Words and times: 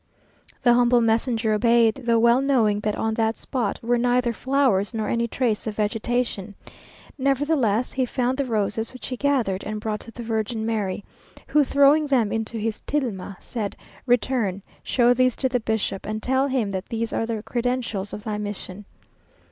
The 0.63 0.73
humble 0.73 0.99
messenger 0.99 1.53
obeyed, 1.53 1.93
though 2.05 2.17
well 2.17 2.41
knowing 2.41 2.79
that 2.79 2.95
on 2.95 3.13
that 3.13 3.37
spot 3.37 3.77
were 3.83 3.99
neither 3.99 4.33
flowers 4.33 4.95
nor 4.95 5.07
any 5.07 5.27
trace 5.27 5.67
of 5.67 5.75
vegetation. 5.75 6.55
Nevertheless, 7.19 7.91
he 7.91 8.03
found 8.07 8.39
the 8.39 8.45
roses, 8.45 8.93
which 8.93 9.05
he 9.05 9.15
gathered 9.15 9.63
and 9.63 9.79
brought 9.79 9.99
to 9.99 10.09
the 10.11 10.23
Virgin 10.23 10.65
Mary, 10.65 11.05
who, 11.45 11.63
throwing 11.63 12.07
them 12.07 12.31
into 12.31 12.57
his 12.57 12.81
tilma 12.87 13.37
said, 13.39 13.75
"Return, 14.07 14.63
show 14.81 15.13
these 15.13 15.35
to 15.35 15.47
the 15.47 15.59
bishop, 15.59 16.07
and 16.07 16.23
tell 16.23 16.47
him 16.47 16.71
that 16.71 16.89
these 16.89 17.13
are 17.13 17.27
the 17.27 17.43
credentials 17.43 18.11
of 18.11 18.23
thy 18.23 18.39
mission." 18.39 18.85